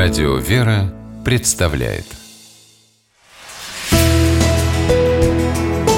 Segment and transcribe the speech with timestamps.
[0.00, 2.04] Радио «Вера» представляет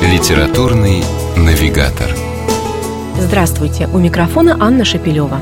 [0.00, 1.02] Литературный
[1.36, 2.08] навигатор
[3.18, 3.88] Здравствуйте!
[3.92, 5.40] У микрофона Анна Шапилева.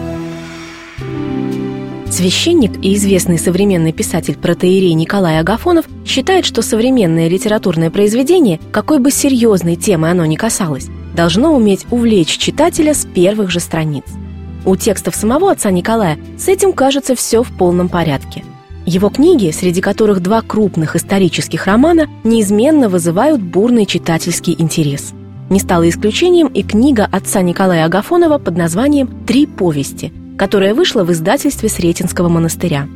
[2.11, 9.11] Священник и известный современный писатель протеерей Николай Агафонов считает, что современное литературное произведение, какой бы
[9.11, 14.05] серьезной темы оно ни касалось, должно уметь увлечь читателя с первых же страниц–
[14.67, 18.45] у текстов самого отца Николая с этим, кажется, все в полном порядке.
[18.85, 25.13] Его книги, среди которых два крупных исторических романа, неизменно вызывают бурный читательский интерес.
[25.49, 31.13] Не стала исключением и книга отца Николая Агафонова под названием «Три повести», которая вышла в
[31.13, 32.89] издательстве Сретенского монастыря.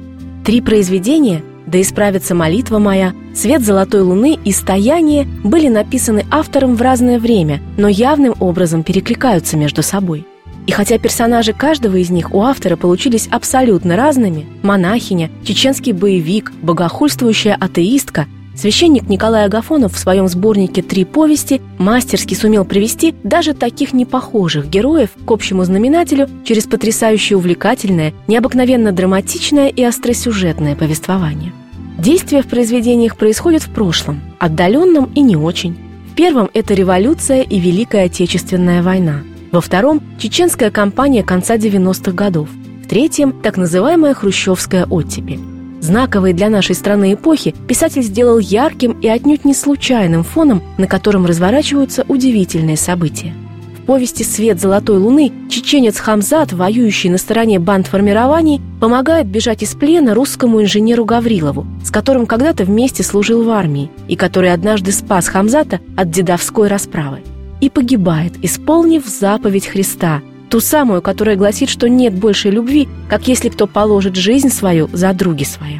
[0.45, 6.83] Три произведения «Да исправится молитва моя», «Свет золотой луны» и «Стояние» были написаны автором в
[6.83, 10.27] разное время, но явным образом перекликаются между собой.
[10.67, 17.57] И хотя персонажи каждого из них у автора получились абсолютно разными– монахиня, чеченский боевик, богохульствующая
[17.59, 18.27] атеистка–
[18.61, 25.11] Священник Николай Агафонов в своем сборнике «Три повести» мастерски сумел привести даже таких непохожих героев
[25.25, 31.55] к общему знаменателю через потрясающе увлекательное, необыкновенно драматичное и остросюжетное повествование.
[31.97, 35.79] Действие в произведениях происходит в прошлом, отдаленном и не очень.
[36.11, 39.23] В первом– это революция и Великая Отечественная война–
[39.53, 42.49] во втором– чеченская кампания конца 90-х годов.
[42.85, 45.41] В третьем– так называемая хрущевская оттепель.
[45.81, 51.25] Знаковые для нашей страны эпохи писатель сделал ярким и отнюдь не случайным фоном, на котором
[51.25, 53.33] разворачиваются удивительные события.
[53.79, 60.15] В повести «Свет золотой луны» чеченец Хамзат, воюющий на стороне бандформирований, помогает бежать из плена
[60.15, 65.81] русскому инженеру Гаврилову, с которым когда-то вместе служил в армии и который однажды спас Хамзата
[65.97, 67.21] от дедовской расправы
[67.61, 73.49] и погибает, исполнив заповедь Христа, ту самую, которая гласит, что нет большей любви, как если
[73.49, 75.79] кто положит жизнь свою за други свои.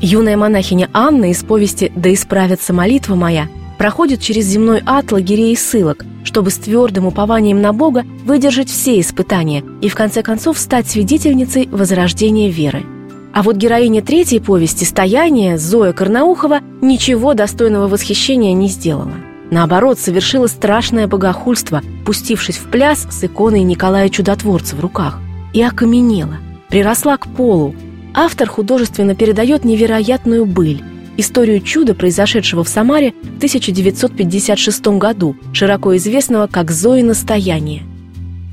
[0.00, 3.48] Юная монахиня Анна из повести «Да исправится молитва моя»
[3.78, 9.00] проходит через земной ад лагерей и ссылок, чтобы с твердым упованием на Бога выдержать все
[9.00, 12.84] испытания и в конце концов стать свидетельницей возрождения веры.
[13.32, 19.14] А вот героиня третьей повести «Стояние» Зоя Карнаухова ничего достойного восхищения не сделала.
[19.50, 25.20] Наоборот, совершила страшное богохульство, пустившись в пляс с иконой Николая Чудотворца в руках.
[25.54, 26.36] И окаменела,
[26.68, 27.74] приросла к полу.
[28.14, 30.82] Автор художественно передает невероятную быль,
[31.16, 37.84] историю чуда, произошедшего в Самаре в 1956 году, широко известного как «Зои настояние».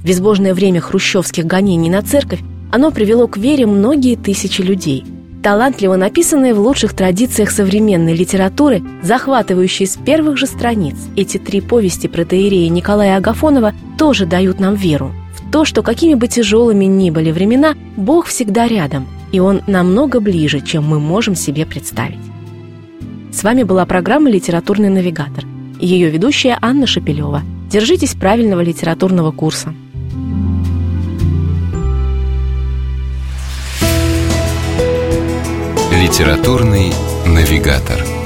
[0.01, 2.41] В безбожное время хрущевских гонений на церковь
[2.72, 5.03] оно привело к вере многие тысячи людей–
[5.45, 10.95] талантливо написанные в лучших традициях современной литературы, захватывающие с первых же страниц.
[11.16, 16.28] Эти три повести протеерея Николая Агафонова тоже дают нам веру в то, что какими бы
[16.28, 21.67] тяжелыми ни были времена, Бог всегда рядом, и Он намного ближе, чем мы можем себе
[21.67, 22.17] представить.
[23.31, 25.44] С вами была программа «Литературный навигатор»
[25.79, 27.44] и ее ведущая Анна Шапилева.
[27.69, 29.75] Держитесь правильного литературного курса.
[36.05, 36.93] Литературный
[37.25, 38.24] навигатор.